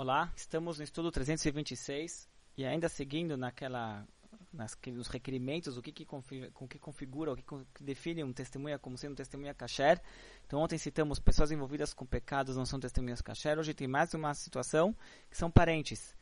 [0.00, 4.06] Olá, estamos no estudo 326 e ainda seguindo naquela
[4.52, 7.42] nas, nos requerimentos, o que, que, configura, com que configura, o que,
[7.74, 10.00] que define um testemunha como sendo um testemunha kasher.
[10.46, 13.58] Então ontem citamos pessoas envolvidas com pecados não são testemunhas kasher.
[13.58, 14.94] Hoje tem mais uma situação
[15.28, 16.14] que são parentes.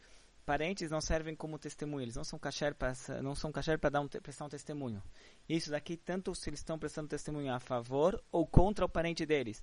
[0.47, 4.09] Parentes não servem como testemunho, eles não são kasher para não são para dar um,
[4.09, 5.03] prestar um testemunho.
[5.47, 9.63] Isso daqui tanto se eles estão prestando testemunho a favor ou contra o parente deles.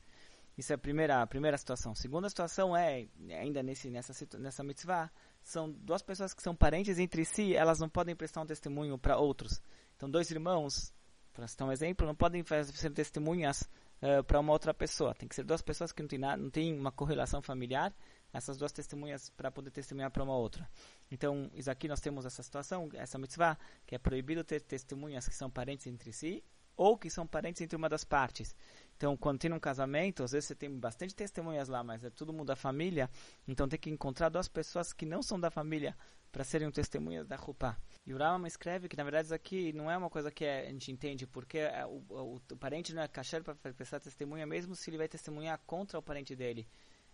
[0.57, 1.95] Isso é a primeira, a primeira situação.
[1.95, 5.11] Segunda situação é, ainda nesse, nessa, nessa mitzvah,
[5.41, 9.17] são duas pessoas que são parentes entre si, elas não podem prestar um testemunho para
[9.17, 9.61] outros.
[9.95, 10.93] Então, dois irmãos,
[11.33, 13.63] para citar um exemplo, não podem fazer testemunhas
[14.01, 15.15] uh, para uma outra pessoa.
[15.15, 17.93] Tem que ser duas pessoas que não têm, nada, não têm uma correlação familiar,
[18.31, 20.69] essas duas testemunhas para poder testemunhar para uma outra.
[21.09, 23.57] Então, isso aqui nós temos essa situação, essa mitzvah,
[23.87, 26.43] que é proibido ter testemunhas que são parentes entre si
[26.75, 28.55] ou que são parentes entre uma das partes.
[28.95, 32.31] Então, quando tem um casamento, às vezes você tem bastante testemunhas lá, mas é todo
[32.31, 33.09] mundo da família,
[33.47, 35.95] então tem que encontrar duas pessoas que não são da família
[36.31, 37.77] para serem testemunhas da Rupá.
[38.05, 40.65] E o Rama escreve que, na verdade, isso aqui não é uma coisa que a
[40.65, 44.75] gente entende, porque é, o, o, o parente não é kasher para prestar testemunha, mesmo
[44.75, 46.67] se ele vai testemunhar contra o parente dele.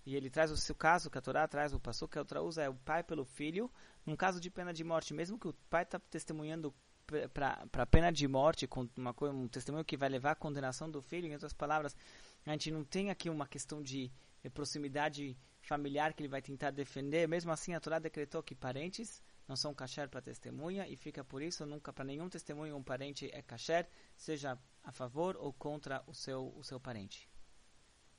[0.05, 2.41] E ele traz o seu caso, que a Torá traz, o passo que a outra
[2.41, 3.71] usa é o pai pelo filho,
[4.05, 6.73] num caso de pena de morte, mesmo que o pai está testemunhando
[7.33, 11.27] para pena de morte, com uma, um testemunho que vai levar à condenação do filho,
[11.27, 11.95] em outras palavras,
[12.45, 14.11] a gente não tem aqui uma questão de,
[14.43, 19.21] de proximidade familiar que ele vai tentar defender, mesmo assim a Torá decretou que parentes
[19.47, 23.29] não são kasher para testemunha e fica por isso nunca para nenhum testemunho um parente
[23.33, 27.27] é kasher, seja a favor ou contra o seu, o seu parente.